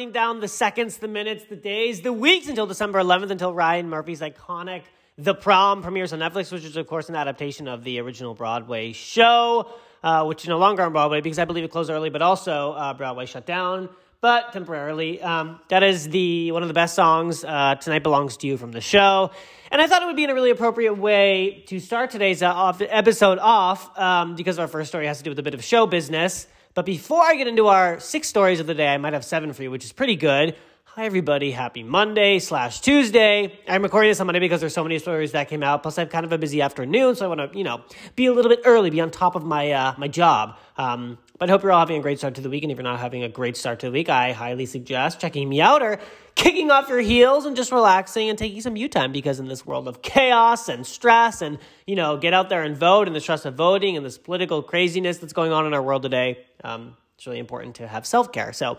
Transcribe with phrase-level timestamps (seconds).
[0.00, 3.90] counting down the seconds, the minutes, the days, the weeks until December 11th until Ryan
[3.90, 4.80] Murphy's iconic
[5.18, 8.92] The Prom premieres on Netflix, which is, of course, an adaptation of the original Broadway
[8.92, 9.70] show,
[10.02, 12.72] uh, which is no longer on Broadway because I believe it closed early, but also
[12.72, 13.90] uh, Broadway shut down,
[14.22, 15.20] but temporarily.
[15.20, 18.72] Um, that is the one of the best songs, uh, Tonight Belongs to You, from
[18.72, 19.32] the show.
[19.70, 22.50] And I thought it would be in a really appropriate way to start today's uh,
[22.50, 25.62] off, episode off um, because our first story has to do with a bit of
[25.62, 26.46] show business.
[26.80, 29.52] But before I get into our six stories of the day, I might have seven
[29.52, 30.56] for you, which is pretty good.
[30.84, 31.50] Hi, everybody.
[31.50, 33.52] Happy Monday slash Tuesday.
[33.68, 35.82] I'm recording this on Monday because there's so many stories that came out.
[35.82, 37.84] Plus, I have kind of a busy afternoon, so I want to, you know,
[38.16, 40.56] be a little bit early, be on top of my uh, my job.
[40.78, 42.64] Um, but I hope you're all having a great start to the week.
[42.64, 45.48] And if you're not having a great start to the week, I highly suggest checking
[45.48, 45.98] me out or
[46.34, 49.64] kicking off your heels and just relaxing and taking some you time because in this
[49.64, 53.20] world of chaos and stress and, you know, get out there and vote and the
[53.20, 56.94] stress of voting and this political craziness that's going on in our world today, um,
[57.16, 58.52] it's really important to have self care.
[58.52, 58.76] So,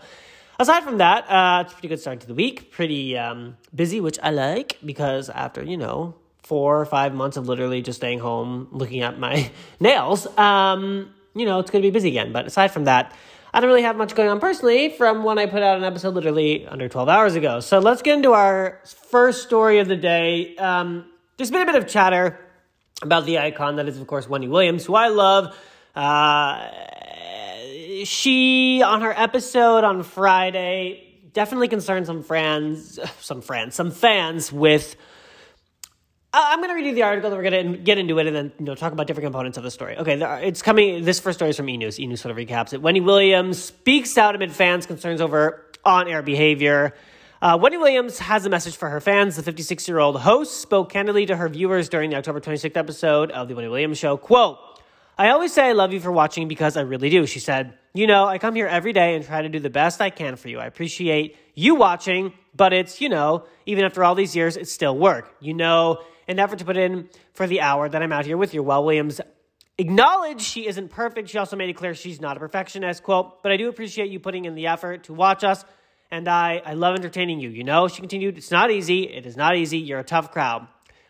[0.60, 2.70] aside from that, uh, it's a pretty good start to the week.
[2.70, 7.48] Pretty um, busy, which I like because after, you know, four or five months of
[7.48, 11.90] literally just staying home looking at my nails, um, you know, it's going to be
[11.90, 12.32] busy again.
[12.32, 13.14] But aside from that,
[13.54, 16.14] I don't really have much going on personally from when I put out an episode
[16.14, 17.60] literally under 12 hours ago.
[17.60, 18.80] So let's get into our
[19.10, 20.56] first story of the day.
[20.56, 22.38] Um, there's been a bit of chatter
[23.02, 25.56] about the icon that is, of course, Wendy Williams, who I love.
[25.94, 26.70] Uh,
[28.04, 34.96] she, on her episode on Friday, definitely concerned some friends, some friends, some fans with
[36.34, 38.34] I'm going to read you the article, then we're going to get into it, and
[38.34, 39.98] then you know talk about different components of the story.
[39.98, 41.04] Okay, it's coming.
[41.04, 42.00] This first story is from E News.
[42.00, 42.80] E News sort of recaps it.
[42.80, 46.94] Wendy Williams speaks out amid fans' concerns over on-air behavior.
[47.42, 49.36] Uh, Wendy Williams has a message for her fans.
[49.36, 53.30] The 56 year old host spoke candidly to her viewers during the October 26th episode
[53.30, 54.16] of the Wendy Williams Show.
[54.16, 54.58] Quote.
[55.18, 57.26] I always say I love you for watching because I really do.
[57.26, 60.00] She said, You know, I come here every day and try to do the best
[60.00, 60.58] I can for you.
[60.58, 64.96] I appreciate you watching, but it's, you know, even after all these years, it's still
[64.96, 65.34] work.
[65.38, 68.54] You know, an effort to put in for the hour that I'm out here with
[68.54, 68.62] you.
[68.62, 69.20] While Williams
[69.78, 73.02] acknowledged she isn't perfect, she also made it clear she's not a perfectionist.
[73.02, 75.64] Quote, but I do appreciate you putting in the effort to watch us,
[76.10, 77.50] and I, I love entertaining you.
[77.50, 79.04] You know, she continued, it's not easy.
[79.04, 79.78] It is not easy.
[79.78, 80.66] You're a tough crowd.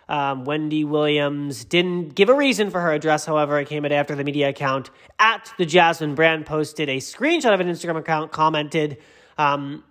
[0.08, 4.24] Um, Wendy Williams didn't give a reason for her address, however, it came after the
[4.24, 8.98] media account at the Jasmine brand posted a screenshot of an Instagram account, commented,
[9.38, 9.84] um,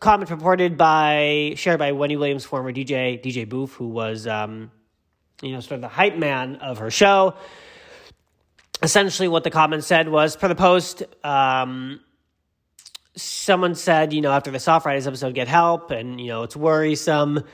[0.00, 4.70] comment purported by shared by Wendy Williams' former DJ DJ Boof, who was um,
[5.42, 7.34] you know sort of the hype man of her show.
[8.82, 11.02] Essentially, what the comment said was for the post.
[11.24, 12.00] Um,
[13.14, 16.56] someone said, you know, after the Soft Fridays episode, get help, and you know it's
[16.56, 17.44] worrisome.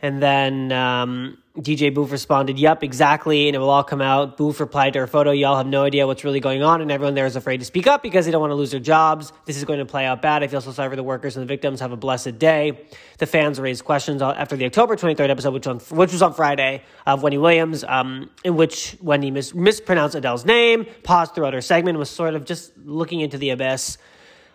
[0.00, 3.48] And then um, DJ Boof responded, Yep, exactly.
[3.48, 4.36] And it will all come out.
[4.36, 6.80] Boof replied to her photo, Y'all have no idea what's really going on.
[6.80, 8.78] And everyone there is afraid to speak up because they don't want to lose their
[8.78, 9.32] jobs.
[9.44, 10.44] This is going to play out bad.
[10.44, 11.80] I feel so sorry for the workers and the victims.
[11.80, 12.86] Have a blessed day.
[13.18, 16.84] The fans raised questions after the October 23rd episode, which, on, which was on Friday,
[17.04, 21.98] of Wendy Williams, um, in which Wendy mis- mispronounced Adele's name, paused throughout her segment,
[21.98, 23.98] was sort of just looking into the abyss.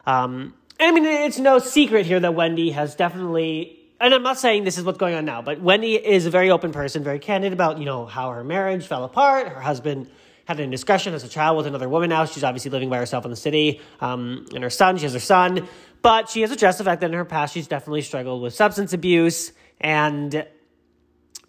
[0.05, 4.37] Um, and I mean, it's no secret here that Wendy has definitely and I'm not
[4.37, 7.19] saying this is what's going on now, but Wendy is a very open person, very
[7.19, 9.47] candid about, you know, how her marriage fell apart.
[9.47, 10.09] Her husband
[10.43, 12.25] had an indiscretion as a child with another woman now.
[12.25, 13.79] She's obviously living by herself in the city.
[14.01, 15.69] Um, and her son, she has her son.
[16.01, 18.91] But she has addressed the fact that in her past, she's definitely struggled with substance
[18.91, 19.53] abuse.
[19.79, 20.45] And,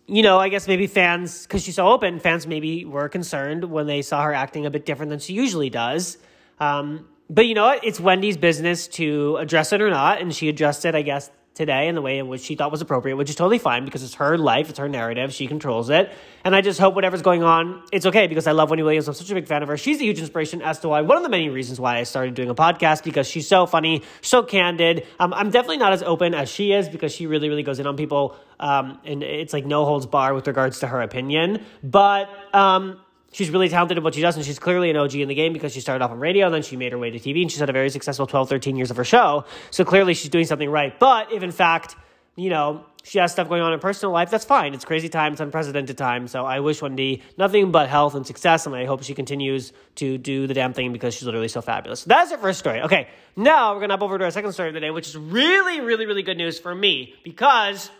[0.07, 3.89] you know, I guess maybe fans, because she's so open, fans maybe were concerned when
[3.89, 6.19] they saw her acting a bit different than she usually does.
[6.61, 7.85] Um, but you know what?
[7.85, 10.21] It's Wendy's business to address it or not.
[10.21, 12.81] And she addressed it, I guess, today in the way in which she thought was
[12.81, 16.13] appropriate, which is totally fine because it's her life, it's her narrative, she controls it.
[16.45, 19.07] And I just hope whatever's going on, it's okay because I love Wendy Williams.
[19.07, 19.77] I'm such a big fan of her.
[19.77, 22.35] She's a huge inspiration as to why, one of the many reasons why I started
[22.35, 25.07] doing a podcast because she's so funny, so candid.
[25.21, 27.87] Um, I'm definitely not as open as she is because she really, really goes in
[27.87, 28.37] on people.
[28.59, 31.65] Um, and it's like no holds bar with regards to her opinion.
[31.83, 33.01] But, um,
[33.35, 35.53] she's really talented at what she does, and she's clearly an OG in the game
[35.53, 37.51] because she started off on radio, and then she made her way to TV, and
[37.51, 39.45] she's had a very successful 12, 13 years of her show.
[39.71, 40.99] So clearly she's doing something right.
[40.99, 41.97] But if in fact,
[42.37, 44.73] you know, she has stuff going on in her personal life, that's fine.
[44.73, 46.31] It's crazy times, unprecedented times.
[46.31, 50.17] So I wish Wendy nothing but health and success, and I hope she continues to
[50.17, 52.01] do the damn thing because she's literally so fabulous.
[52.01, 52.83] So that's her first story.
[52.83, 55.17] Okay, now we're gonna hop over to our second story of the day, which is
[55.17, 57.91] really, really, really good news for me because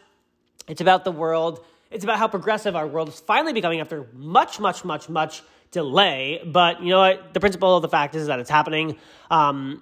[0.69, 4.59] it's about the world it's about how progressive our world is finally becoming after much,
[4.59, 6.43] much, much, much delay.
[6.45, 7.33] But you know what?
[7.33, 8.97] The principle of the fact is that it's happening.
[9.31, 9.81] Um,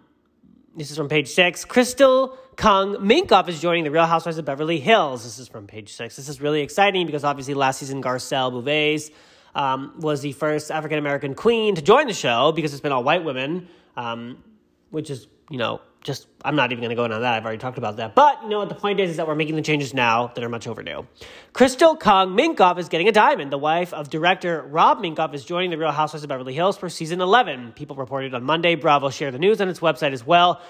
[0.77, 1.65] this is from page six.
[1.65, 5.25] Crystal Kung Minkoff is joining the Real Housewives of Beverly Hills.
[5.25, 6.15] This is from page six.
[6.17, 9.11] This is really exciting because obviously last season Garcelle Beauvais
[9.55, 13.05] um, was the first African American queen to join the show because it's been all
[13.05, 14.45] white women, um,
[14.91, 17.35] which is you know just I'm not even going to go into that.
[17.35, 18.15] I've already talked about that.
[18.15, 20.43] But you know what the point is is that we're making the changes now that
[20.43, 21.07] are much overdue.
[21.53, 23.53] Crystal Kung Minkoff is getting a diamond.
[23.53, 26.89] The wife of director Rob Minkoff is joining the Real Housewives of Beverly Hills for
[26.89, 27.73] season 11.
[27.73, 28.75] People reported on Monday.
[28.75, 30.61] Bravo shared the news on its website as well.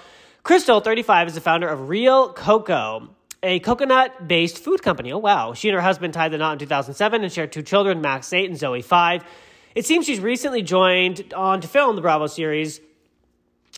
[0.43, 3.09] Crystal, 35, is the founder of Real Coco,
[3.41, 5.11] a coconut based food company.
[5.13, 5.53] Oh, wow.
[5.53, 8.49] She and her husband tied the knot in 2007 and shared two children, Max 8
[8.49, 9.23] and Zoe 5.
[9.73, 12.79] It seems she's recently joined on to film the Bravo series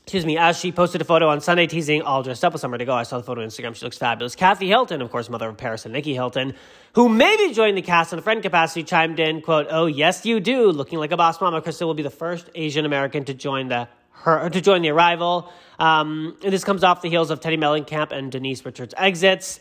[0.06, 2.78] excuse me, as she posted a photo on Sunday teasing all dressed up with somewhere
[2.78, 2.94] to go.
[2.94, 3.75] I saw the photo on Instagram.
[3.75, 4.36] She looks fabulous.
[4.36, 6.54] Kathy Hilton, of course, mother of Paris and Nikki Hilton,
[6.94, 10.40] who maybe joined the cast in a friend capacity, chimed in, quote, Oh, yes, you
[10.40, 10.69] do.
[10.69, 11.60] Looking like a boss mama.
[11.60, 15.52] Crystal will be the first Asian American to join the her to join the arrival.
[15.80, 19.60] Um, and this comes off the heels of Teddi Mellencamp and Denise Richards exits.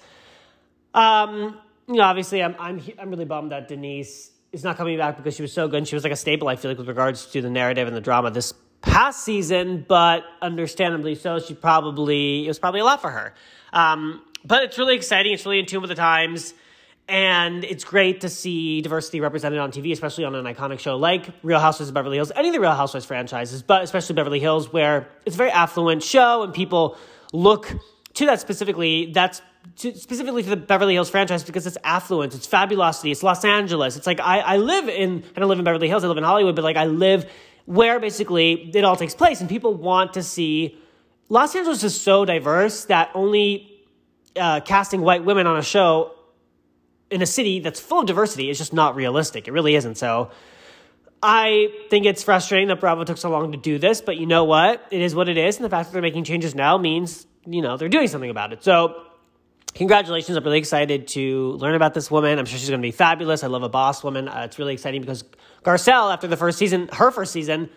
[0.92, 1.58] Um,
[1.88, 5.34] you know, obviously, I'm I'm I'm really bummed that Denise is not coming back because
[5.34, 5.78] she was so good.
[5.78, 7.96] And she was like a staple, I feel like, with regards to the narrative and
[7.96, 8.52] the drama this
[8.84, 11.38] past season, but understandably so.
[11.40, 13.34] She probably, it was probably a lot for her.
[13.72, 15.32] Um, but it's really exciting.
[15.32, 16.54] It's really in tune with the times.
[17.06, 21.28] And it's great to see diversity represented on TV, especially on an iconic show like
[21.42, 24.72] Real Housewives of Beverly Hills, any of the Real Housewives franchises, but especially Beverly Hills,
[24.72, 26.96] where it's a very affluent show and people
[27.32, 27.74] look
[28.14, 29.12] to that specifically.
[29.12, 29.42] That's
[29.76, 33.96] to, specifically for the Beverly Hills franchise because it's affluent, it's fabulosity, it's Los Angeles.
[33.96, 36.56] It's like I, I live in, I live in Beverly Hills, I live in Hollywood,
[36.56, 37.30] but like I live
[37.66, 40.78] where basically it all takes place, and people want to see.
[41.28, 43.80] Los Angeles is so diverse that only
[44.36, 46.12] uh, casting white women on a show
[47.10, 49.48] in a city that's full of diversity is just not realistic.
[49.48, 49.96] It really isn't.
[49.96, 50.30] So
[51.22, 54.44] I think it's frustrating that Bravo took so long to do this, but you know
[54.44, 54.86] what?
[54.90, 57.62] It is what it is, and the fact that they're making changes now means you
[57.62, 58.62] know they're doing something about it.
[58.62, 59.03] So
[59.74, 60.36] congratulations.
[60.36, 62.38] I'm really excited to learn about this woman.
[62.38, 63.44] I'm sure she's going to be fabulous.
[63.44, 64.28] I love a boss woman.
[64.28, 65.24] Uh, it's really exciting because
[65.62, 67.68] Garcelle, after the first season, her first season,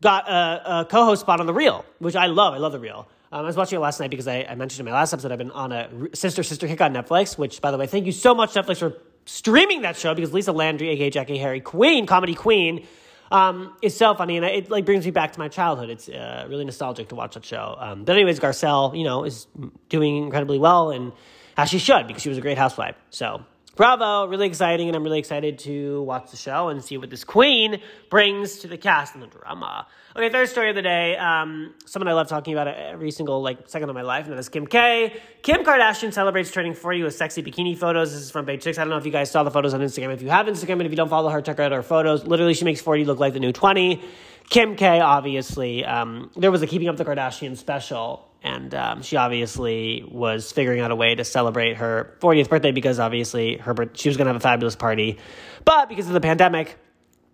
[0.00, 2.54] got a, a co host spot on The Real, which I love.
[2.54, 3.08] I love The Real.
[3.32, 5.32] Um, I was watching it last night because I, I, mentioned in my last episode
[5.32, 8.12] I've been on a sister sister kick on Netflix, which, by the way, thank you
[8.12, 12.34] so much, Netflix, for streaming that show because Lisa Landry, aka Jackée Harry, Queen, comedy
[12.34, 12.86] queen,
[13.30, 15.90] um, is so funny, and it like brings me back to my childhood.
[15.90, 17.76] It's uh, really nostalgic to watch that show.
[17.78, 19.46] Um, but anyways, Garcelle, you know, is
[19.88, 21.12] doing incredibly well, and
[21.56, 22.96] as she should because she was a great housewife.
[23.10, 23.44] So
[23.76, 27.24] bravo, really exciting, and I'm really excited to watch the show and see what this
[27.24, 27.80] queen
[28.10, 29.86] brings to the cast and the drama.
[30.16, 31.14] Okay, third story of the day.
[31.16, 34.38] Um, someone I love talking about every single like second of my life, and that
[34.38, 35.20] is Kim K.
[35.42, 38.12] Kim Kardashian celebrates turning 40 with sexy bikini photos.
[38.12, 38.78] This is from page six.
[38.78, 40.12] I don't know if you guys saw the photos on Instagram.
[40.14, 42.26] If you have Instagram, and if you don't follow her, check out her photos.
[42.26, 44.02] Literally, she makes 40 look like the new 20.
[44.48, 49.16] Kim K, obviously, um, there was a Keeping Up the Kardashians special and um, she
[49.16, 54.08] obviously was figuring out a way to celebrate her 40th birthday because obviously her she
[54.08, 55.18] was going to have a fabulous party,
[55.64, 56.78] but because of the pandemic,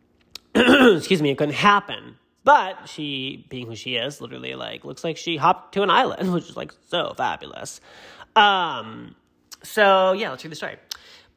[0.55, 2.17] excuse me, it couldn't happen.
[2.45, 6.33] But she, being who she is, literally like looks like she hopped to an island,
[6.35, 7.81] which is like so fabulous.
[8.35, 9.15] Um,
[9.63, 10.77] so yeah, let's read the story.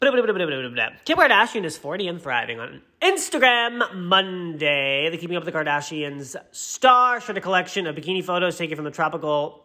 [0.02, 5.10] Kim Kardashian is 40 and thriving on Instagram Monday.
[5.10, 8.86] The Keeping Up with the Kardashians star shared a collection of bikini photos taken from
[8.86, 9.65] the tropical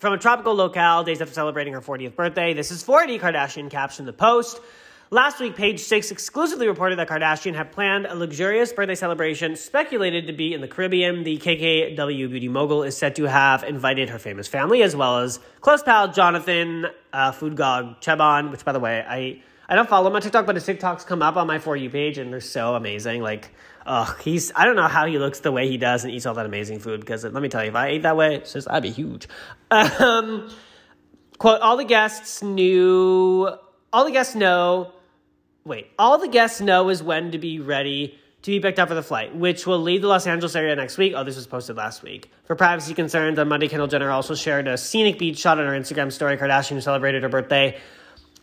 [0.00, 2.54] from a tropical locale days after celebrating her 40th birthday.
[2.54, 4.58] This is 40, Kardashian captioned the post.
[5.10, 10.26] Last week, page six exclusively reported that Kardashian had planned a luxurious birthday celebration speculated
[10.28, 11.22] to be in the Caribbean.
[11.24, 15.38] The KKW beauty mogul is said to have invited her famous family as well as
[15.60, 20.16] close pal Jonathan uh, Foodgod Cheban, which, by the way, I I don't follow him
[20.16, 22.74] on TikTok, but his TikToks come up on my For You page and they're so
[22.74, 23.22] amazing.
[23.22, 23.50] Like,
[23.90, 26.34] oh, he's, I don't know how he looks the way he does and eats all
[26.34, 28.82] that amazing food because let me tell you, if I ate that way, it's I'd
[28.82, 29.28] be huge.
[29.72, 30.50] Um,
[31.38, 33.48] quote, all the guests knew,
[33.92, 34.92] all the guests know,
[35.64, 38.94] wait, all the guests know is when to be ready to be picked up for
[38.94, 41.12] the flight, which will leave the Los Angeles area next week.
[41.14, 42.30] Oh, this was posted last week.
[42.44, 45.72] For privacy concerns, on Monday, Kendall Jenner also shared a scenic beach shot on her
[45.72, 46.36] Instagram story.
[46.36, 47.78] Kardashian, celebrated her birthday,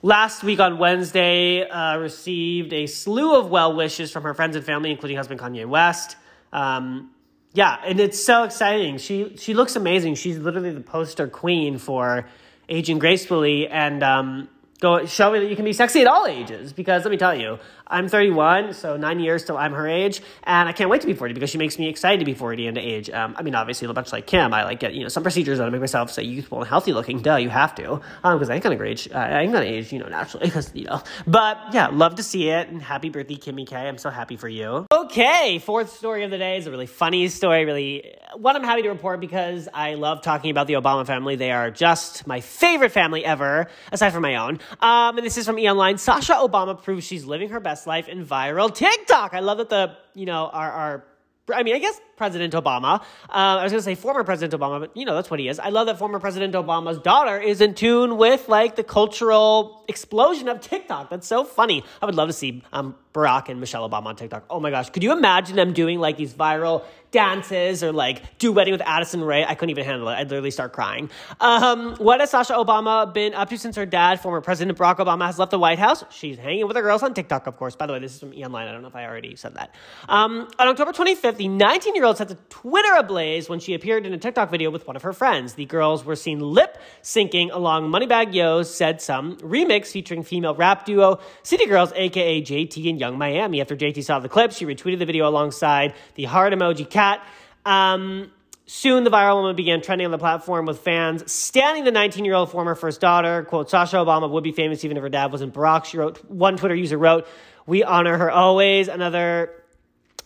[0.02, 4.66] last week on Wednesday, uh, received a slew of well wishes from her friends and
[4.66, 6.16] family, including husband Kanye West.
[6.54, 7.12] Um,
[7.54, 8.98] yeah, and it's so exciting.
[8.98, 10.16] She she looks amazing.
[10.16, 12.28] She's literally the poster queen for
[12.70, 14.50] aging gracefully, and um,
[14.80, 16.74] go showing that you can be sexy at all ages.
[16.74, 20.68] Because let me tell you, I'm 31, so nine years till I'm her age, and
[20.68, 22.76] I can't wait to be 40 because she makes me excited to be 40 and
[22.76, 23.10] to age.
[23.10, 25.72] Um, I mean, obviously, much like Kim, I like get you know some procedures that
[25.72, 27.22] make myself say youthful and healthy looking.
[27.22, 28.02] Duh, you have to, Um,
[28.38, 29.12] because um, I ain't gonna age.
[29.12, 31.02] I ain't gonna age, you know, naturally, because you know.
[31.26, 33.76] But yeah, love to see it, and happy birthday, Kimmy K.
[33.76, 34.88] I'm so happy for you.
[34.92, 37.66] Okay, fourth story of the day is a really funny story.
[37.66, 41.36] Really, one I'm happy to report because I love talking about the Obama family.
[41.36, 44.60] They are just my favorite family ever, aside from my own.
[44.82, 45.98] Um, and this is from E Online.
[45.98, 49.34] Sasha Obama proves she's living her best life in viral TikTok.
[49.34, 51.06] I love that the, you know, our, our
[51.54, 53.02] I mean, I guess President Obama.
[53.02, 55.48] Uh, I was going to say former President Obama, but you know, that's what he
[55.48, 55.60] is.
[55.60, 60.50] I love that former President Obama's daughter is in tune with like the cultural explosion
[60.50, 61.10] of TikTok.
[61.10, 61.84] That's so funny.
[62.02, 64.46] I would love to see um, Barack and Michelle Obama on TikTok.
[64.48, 64.92] Oh my gosh.
[64.92, 69.44] Could you imagine them doing like these viral dances or like duetting with Addison Rae?
[69.44, 70.14] I couldn't even handle it.
[70.14, 71.10] I'd literally start crying.
[71.42, 75.26] Um, what has Sasha Obama been up to since her dad, former President Barack Obama,
[75.26, 76.04] has left the White House?
[76.12, 77.76] She's hanging with her girls on TikTok, of course.
[77.76, 78.46] By the way, this is from E!
[78.46, 78.68] Online.
[78.68, 79.74] I don't know if I already said that.
[80.08, 84.06] Um, on October 25th, the 19 year old set the Twitter ablaze when she appeared
[84.06, 85.56] in a TikTok video with one of her friends.
[85.56, 90.86] The girls were seen lip syncing along Moneybagg Yo's Said Sum remix featuring female rap
[90.86, 93.62] duo City Girls, aka JT and Yung Miami.
[93.62, 97.26] After JT saw the clip, she retweeted the video alongside the heart emoji cat.
[97.66, 98.32] Um,
[98.70, 102.34] Soon, the viral moment began trending on the platform with fans standing the 19 year
[102.34, 103.44] old former first daughter.
[103.44, 105.86] Quote, Sasha Obama would be famous even if her dad wasn't Barack.
[105.86, 107.26] She wrote, one Twitter user wrote,
[107.66, 108.90] We honor her always.
[108.90, 109.54] Another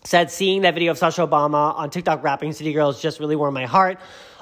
[0.03, 3.53] said, Seeing that video of Sasha Obama on TikTok rapping City Girls just really warmed
[3.53, 3.99] my heart.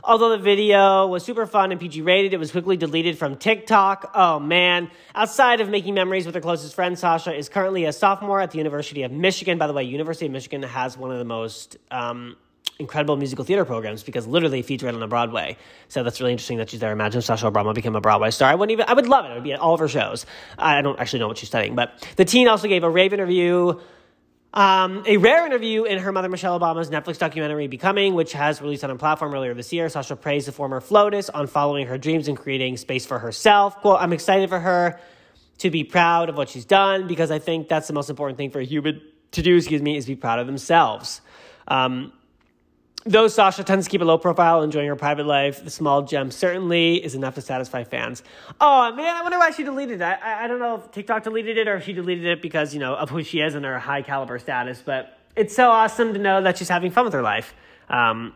[0.10, 4.10] Although the video was super fun and PG rated, it was quickly deleted from TikTok.
[4.16, 4.89] Oh man.
[5.13, 8.58] Outside of making memories with her closest friend, Sasha is currently a sophomore at the
[8.58, 9.60] University of Michigan.
[9.60, 12.38] By the way, University of Michigan has one of the most um,
[12.80, 15.58] incredible musical theater programs because literally right on the Broadway.
[15.89, 16.92] So that's really interesting that she's there.
[16.92, 18.50] Imagine Sasha Obama became a Broadway star.
[18.50, 19.32] I wouldn't even, I would love it.
[19.32, 20.25] It would be at all of her shows.
[20.58, 23.80] I don't actually know what she's studying, but the teen also gave a rave interview.
[24.51, 28.84] Um, a rare interview in her mother Michelle Obama's Netflix documentary Becoming, which has released
[28.84, 29.88] on a platform earlier this year.
[29.89, 33.79] Sasha praised the former FLOTUS on following her dreams and creating space for herself.
[33.82, 35.00] Quote, I'm excited for her
[35.60, 38.50] to be proud of what she's done because I think that's the most important thing
[38.50, 39.01] for a human
[39.32, 41.22] to do, excuse me, is be proud of themselves.
[41.68, 42.12] Um,
[43.06, 46.32] Though Sasha tends to keep a low profile, enjoying her private life, the small gem
[46.32, 48.24] certainly is enough to satisfy fans.
[48.60, 50.22] Oh man, I wonder why she deleted that.
[50.22, 52.79] I, I don't know if TikTok deleted it or if she deleted it because, you
[52.82, 56.20] know, of who she is and her high caliber status, but it's so awesome to
[56.20, 57.53] know that she's having fun with her life.
[57.89, 58.34] Um,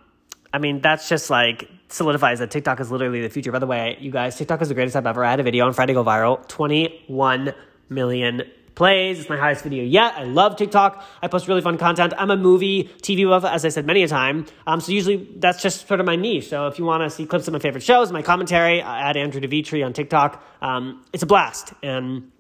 [0.54, 3.52] I mean, that's just like solidifies that TikTok is literally the future.
[3.52, 5.26] By the way, you guys, TikTok is the greatest app ever.
[5.26, 7.54] I had a video on Friday go viral, 21
[7.90, 8.44] million
[8.76, 9.20] plays.
[9.20, 10.16] It's my highest video yet.
[10.16, 11.04] I love TikTok.
[11.22, 12.14] I post really fun content.
[12.18, 14.46] I'm a movie, TV buff, as I said many a time.
[14.66, 16.50] Um, so usually that's just sort of my niche.
[16.50, 19.42] So if you want to see clips of my favorite shows, my commentary, add Andrew
[19.42, 20.44] DeVitri on TikTok.
[20.62, 21.74] Um, it's a blast.
[21.84, 22.32] And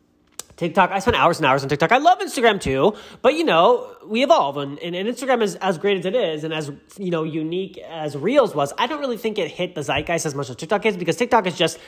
[0.56, 1.92] TikTok, I spend hours and hours on TikTok.
[1.92, 5.78] I love Instagram too, but you know, we evolve and, and, and, Instagram is as
[5.78, 8.72] great as it is and as, you know, unique as Reels was.
[8.78, 11.48] I don't really think it hit the zeitgeist as much as TikTok is because TikTok
[11.48, 11.80] is just,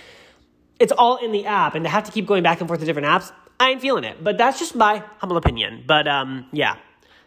[0.79, 2.85] it's all in the app and to have to keep going back and forth to
[2.85, 4.23] different apps, I ain't feeling it.
[4.23, 5.83] But that's just my humble opinion.
[5.85, 6.77] But um, yeah.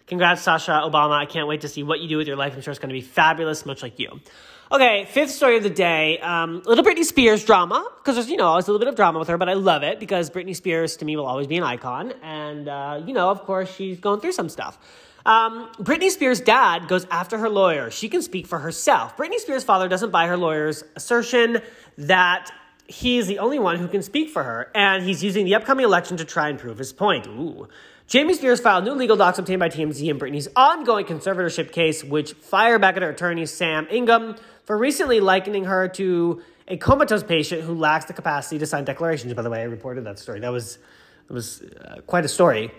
[0.07, 1.13] Congrats, Sasha Obama.
[1.13, 2.55] I can't wait to see what you do with your life.
[2.55, 4.21] I'm sure it's going to be fabulous, much like you.
[4.73, 6.19] Okay, fifth story of the day.
[6.19, 9.19] Um, little Britney Spears drama, because there's, you know, always a little bit of drama
[9.19, 11.63] with her, but I love it because Britney Spears to me will always be an
[11.63, 12.13] icon.
[12.23, 14.79] And, uh, you know, of course, she's going through some stuff.
[15.25, 17.91] Um, Britney Spears' dad goes after her lawyer.
[17.91, 19.17] She can speak for herself.
[19.17, 21.61] Britney Spears' father doesn't buy her lawyer's assertion
[21.99, 22.51] that
[22.89, 26.17] he's the only one who can speak for her, and he's using the upcoming election
[26.17, 27.27] to try and prove his point.
[27.27, 27.69] Ooh.
[28.07, 32.33] Jamie Spears filed new legal docs obtained by TMZ in Britney's ongoing conservatorship case, which
[32.33, 37.63] fire back at her attorney, Sam Ingham, for recently likening her to a comatose patient
[37.63, 39.35] who lacks the capacity to sign declarations.
[39.35, 40.41] By the way, I reported that story.
[40.41, 40.79] That was,
[41.27, 42.71] that was uh, quite a story.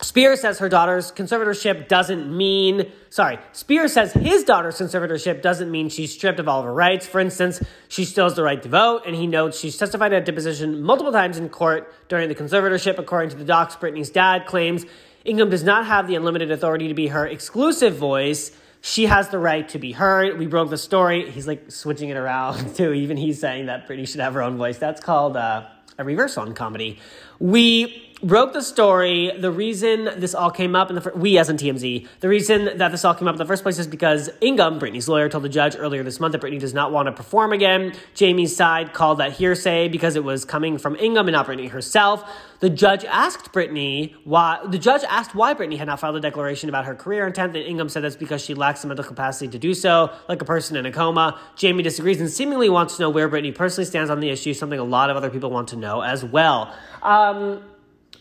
[0.00, 5.88] Spears says her daughter's conservatorship doesn't mean, sorry, Spears says his daughter's conservatorship doesn't mean
[5.88, 7.04] she's stripped of all of her rights.
[7.06, 10.24] For instance, she still has the right to vote, and he notes she's testified at
[10.24, 12.96] deposition multiple times in court during the conservatorship.
[12.98, 14.86] According to the docs, Britney's dad claims
[15.24, 18.52] Ingham does not have the unlimited authority to be her exclusive voice.
[18.80, 20.38] She has the right to be heard.
[20.38, 21.28] We broke the story.
[21.30, 22.92] He's like switching it around too.
[22.92, 24.78] Even he's saying that Britney should have her own voice.
[24.78, 25.66] That's called uh,
[25.98, 26.98] a reverse on comedy.
[27.40, 29.30] We broke the story.
[29.38, 32.76] The reason this all came up in the fir- we as in TMZ, the reason
[32.78, 35.44] that this all came up in the first place is because Ingham, Britney's lawyer, told
[35.44, 37.92] the judge earlier this month that Britney does not want to perform again.
[38.14, 42.28] Jamie's side called that hearsay because it was coming from Ingham and not Britney herself.
[42.60, 44.58] The judge asked Britney why.
[44.66, 47.64] The judge asked why Britney had not filed a declaration about her career intent, and
[47.64, 50.76] Ingham said that's because she lacks the mental capacity to do so, like a person
[50.76, 51.38] in a coma.
[51.54, 54.78] Jamie disagrees and seemingly wants to know where Britney personally stands on the issue, something
[54.78, 56.74] a lot of other people want to know as well.
[57.00, 57.62] Uh, Um,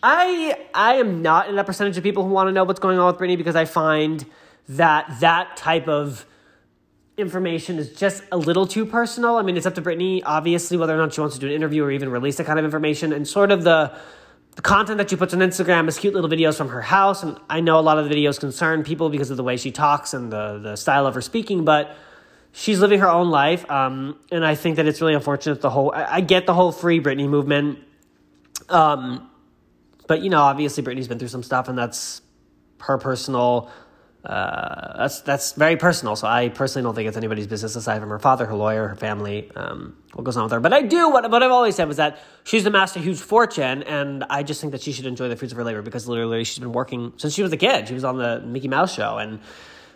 [0.04, 3.00] I I am not in that percentage of people who want to know what's going
[3.00, 4.26] on with Britney because I find
[4.70, 6.26] that that type of
[7.18, 9.38] information is just a little too personal.
[9.38, 11.54] I mean, it's up to Britney, obviously, whether or not she wants to do an
[11.54, 13.12] interview or even release that kind of information.
[13.12, 13.98] And sort of the
[14.56, 17.24] the content that she puts on Instagram is cute little videos from her house.
[17.24, 19.72] And I know a lot of the videos concern people because of the way she
[19.72, 21.96] talks and the the style of her speaking, but
[22.52, 23.70] she's living her own life.
[23.72, 26.72] Um, and I think that it's really unfortunate the whole I, I get the whole
[26.72, 27.80] free Britney movement.
[28.70, 29.30] Um,
[30.08, 32.22] but you know, obviously Britney's been through some stuff, and that's
[32.80, 33.72] her personal
[34.28, 36.18] uh, that's that's very personal.
[36.18, 38.96] So I personally don't think it's anybody's business aside from her father, her lawyer, her
[38.96, 40.60] family, um, what goes on with her.
[40.60, 43.84] But I do what what I've always said was that she's amassed a huge fortune,
[43.84, 46.44] and I just think that she should enjoy the fruits of her labor because literally
[46.44, 47.88] she's been working since she was a kid.
[47.88, 49.40] She was on the Mickey Mouse show, and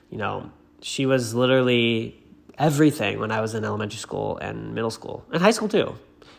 [0.09, 0.49] you know
[0.81, 2.17] she was literally
[2.57, 5.95] everything when I was in elementary school and middle school and high school too.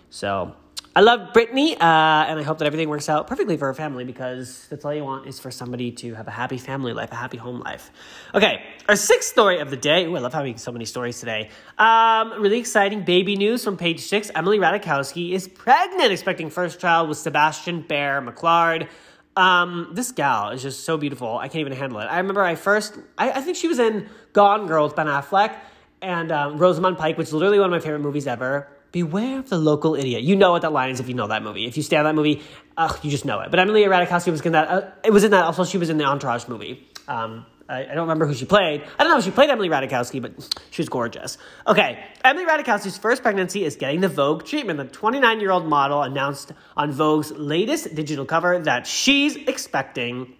[0.08, 0.56] So
[0.94, 4.04] I love Britney, uh, and I hope that everything works out perfectly for her family
[4.04, 7.14] because that's all you want is for somebody to have a happy family life, a
[7.14, 7.90] happy home life.
[8.34, 10.04] Okay, our sixth story of the day.
[10.04, 11.48] Ooh, I love having so many stories today.
[11.78, 14.30] Um, really exciting baby news from page six.
[14.34, 18.88] Emily Ratajkowski is pregnant, expecting first child with Sebastian Bear McClard.
[19.34, 21.38] Um, this gal is just so beautiful.
[21.38, 22.04] I can't even handle it.
[22.04, 25.56] I remember I first, I, I think she was in Gone Girl with Ben Affleck
[26.02, 28.68] and um, Rosamund Pike, which is literally one of my favorite movies ever.
[28.92, 30.22] Beware of the local idiot.
[30.22, 31.66] You know what that line is if you know that movie.
[31.66, 32.42] If you stand that movie,
[32.76, 33.50] ugh, you just know it.
[33.50, 34.68] But Emily Ratajkowski was in that.
[34.68, 35.44] Uh, it was in that.
[35.44, 36.86] Also, she was in the Entourage movie.
[37.08, 38.82] Um, I, I, don't remember who she played.
[38.98, 40.32] I don't know if she played Emily Ratajkowski, but
[40.70, 41.38] she was gorgeous.
[41.66, 44.78] Okay, Emily Ratajkowski's first pregnancy is getting the Vogue treatment.
[44.78, 50.34] The 29 year old model announced on Vogue's latest digital cover that she's expecting.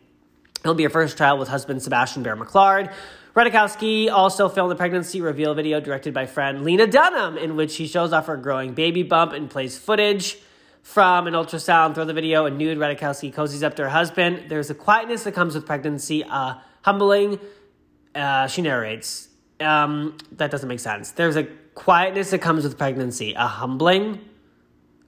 [0.61, 2.93] It'll be her first child with husband Sebastian Bear McClard.
[3.35, 7.87] Ratajkowski also filmed the pregnancy reveal video directed by friend Lena Dunham, in which she
[7.87, 10.37] shows off her growing baby bump and plays footage
[10.83, 11.95] from an ultrasound.
[11.95, 14.45] Through the video, a nude Ratajkowski cozies up to her husband.
[14.49, 17.41] There's a quietness that comes with pregnancy, uh, humbling.
[18.15, 19.29] Uh, she narrates.
[19.61, 21.13] Um, that doesn't make sense.
[21.13, 24.21] There's a quietness that comes with pregnancy, a humbling.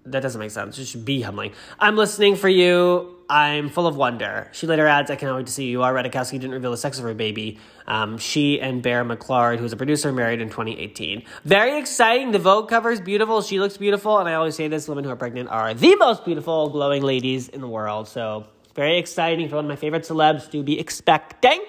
[0.07, 0.79] That doesn't make sense.
[0.79, 1.53] It should be humbling.
[1.79, 3.14] I'm listening for you.
[3.29, 4.49] I'm full of wonder.
[4.53, 5.83] She later adds, I cannot wait to see you.
[5.83, 7.59] Our Ratajkowski didn't reveal the sex of her baby.
[7.87, 11.23] Um, she and Bear McClard, who's a producer, married in 2018.
[11.45, 12.33] Very exciting.
[12.33, 13.43] The Vogue cover is beautiful.
[13.43, 14.19] She looks beautiful.
[14.19, 17.49] And I always say this women who are pregnant are the most beautiful, glowing ladies
[17.49, 18.09] in the world.
[18.09, 21.65] So, very exciting for one of my favorite celebs to be expecting.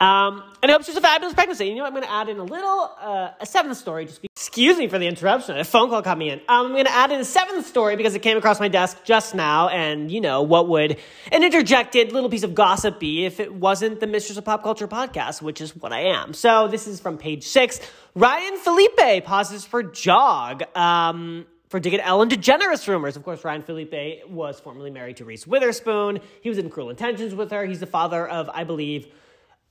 [0.00, 1.66] Um, and I hope she's a fabulous pregnancy.
[1.66, 4.06] You know, I'm going to add in a little, uh, a seventh story.
[4.06, 5.58] Just be- excuse me for the interruption.
[5.58, 6.38] A phone call caught me in.
[6.48, 8.98] Um, I'm going to add in a seventh story because it came across my desk
[9.04, 9.68] just now.
[9.68, 10.98] And you know, what would
[11.32, 14.86] an interjected little piece of gossip be if it wasn't the Mistress of Pop Culture
[14.86, 16.32] podcast, which is what I am.
[16.32, 17.80] So this is from page six.
[18.14, 20.62] Ryan Phillippe pauses for jog.
[20.76, 23.16] Um, for digging Ellen DeGeneres rumors.
[23.16, 26.20] Of course, Ryan Phillippe was formerly married to Reese Witherspoon.
[26.40, 27.66] He was in Cruel Intentions with her.
[27.66, 29.08] He's the father of, I believe,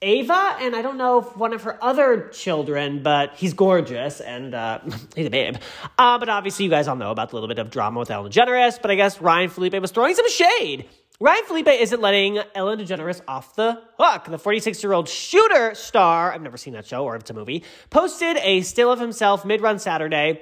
[0.01, 4.53] Ava, and I don't know if one of her other children, but he's gorgeous and
[4.53, 4.79] uh,
[5.15, 5.55] he's a babe.
[5.97, 8.31] Uh, but obviously, you guys all know about the little bit of drama with Ellen
[8.31, 8.79] DeGeneres.
[8.79, 10.87] But I guess Ryan Phillippe was throwing some shade.
[11.19, 14.25] Ryan Phillippe isn't letting Ellen DeGeneres off the hook.
[14.25, 17.33] The 46 year old shooter star, I've never seen that show or if it's a
[17.33, 20.41] movie, posted a still of himself mid run Saturday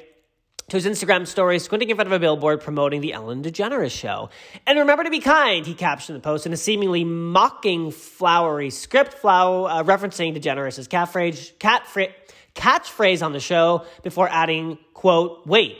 [0.69, 4.29] to his Instagram story, squinting in front of a billboard promoting the Ellen DeGeneres show.
[4.65, 9.13] And remember to be kind, he captioned the post in a seemingly mocking, flowery script,
[9.13, 10.87] flow, uh, referencing DeGeneres'
[12.55, 15.77] catchphrase on the show before adding, quote, wait,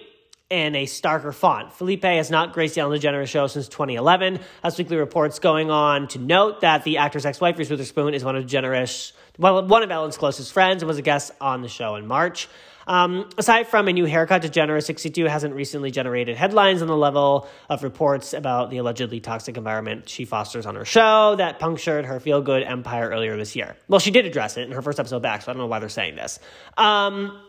[0.50, 1.74] in a starker font.
[1.74, 4.40] Phillippe has not graced the Ellen DeGeneres show since 2011.
[4.64, 8.36] Us Weekly reports going on to note that the actor's ex-wife, Reese Witherspoon, is one
[8.36, 11.96] of DeGeneres, well, one of Ellen's closest friends and was a guest on the show
[11.96, 12.48] in March.
[12.88, 17.48] Um, aside from a new haircut, DeGeneres 62 hasn't recently generated headlines on the level
[17.68, 22.20] of reports about the allegedly toxic environment she fosters on her show that punctured her
[22.20, 23.76] feel good empire earlier this year.
[23.88, 25.80] Well, she did address it in her first episode back, so I don't know why
[25.80, 26.40] they're saying this.
[26.78, 27.42] Um,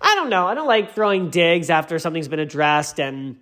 [0.00, 0.46] I don't know.
[0.46, 3.36] I don't like throwing digs after something's been addressed and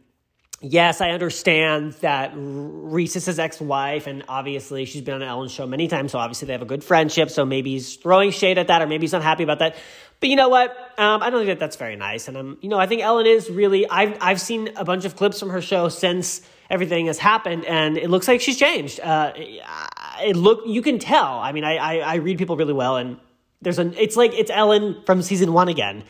[0.63, 5.67] yes, I understand that Reese is his ex-wife, and obviously she's been on Ellen's show
[5.67, 7.31] many times, so obviously they have a good friendship.
[7.31, 9.77] So maybe he's throwing shade at that, or maybe he's not happy about that.
[10.21, 10.71] But you know what?
[10.99, 12.29] Um, I don't think that that's very nice.
[12.29, 13.89] And I'm, you know, I think Ellen is really.
[13.89, 17.99] I've I've seen a bunch of clips from her show since everything has happened, and
[17.99, 19.01] it looks like she's changed.
[19.01, 21.41] Uh, it look you can tell.
[21.41, 23.19] I mean, I, I I read people really well, and
[23.63, 23.95] there's an.
[23.99, 26.05] It's like it's Ellen from season one again.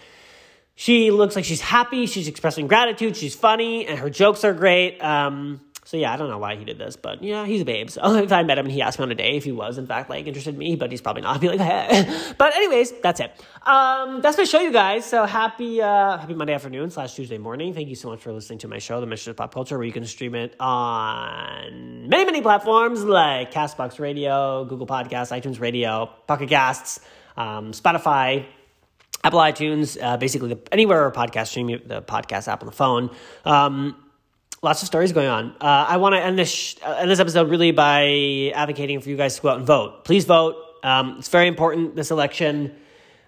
[0.75, 2.07] She looks like she's happy.
[2.07, 3.17] She's expressing gratitude.
[3.17, 4.99] She's funny, and her jokes are great.
[5.01, 7.91] Um, so yeah, I don't know why he did this, but yeah, he's a babe.
[7.91, 9.77] So if I met him and he asked me on a date if he was
[9.79, 11.35] in fact like interested in me, but he's probably not.
[11.35, 12.33] I'd be like, hey.
[12.39, 13.33] but anyways, that's it.
[13.63, 15.05] Um, that's my show, you guys.
[15.05, 17.75] So happy uh, happy Monday afternoon slash Tuesday morning.
[17.75, 19.87] Thank you so much for listening to my show, The Mistress of Pop Culture, where
[19.87, 26.09] you can stream it on many many platforms like Castbox Radio, Google Podcasts, iTunes Radio,
[26.27, 27.01] Pocket Casts,
[27.37, 28.47] um, Spotify.
[29.25, 33.11] Apple iTunes, uh, basically the, anywhere a podcast stream the podcast app on the phone.
[33.45, 33.97] Um,
[34.63, 35.51] lots of stories going on.
[35.61, 39.09] Uh, I want to end this sh- uh, end this episode really by advocating for
[39.09, 40.05] you guys to go out and vote.
[40.05, 40.57] Please vote.
[40.83, 42.75] Um, it's very important this election.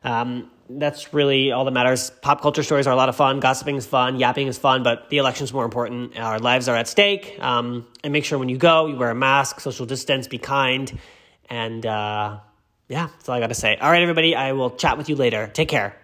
[0.02, 2.10] Um, that's really all that matters.
[2.22, 3.40] Pop culture stories are a lot of fun.
[3.40, 4.18] Gossiping is fun.
[4.18, 6.18] Yapping is fun, but the election's more important.
[6.18, 7.36] Our lives are at stake.
[7.40, 10.98] Um, and make sure when you go, you wear a mask, social distance, be kind,
[11.50, 12.38] and uh,
[12.88, 13.76] yeah, that's all I got to say.
[13.76, 15.50] All right, everybody, I will chat with you later.
[15.52, 15.96] Take care.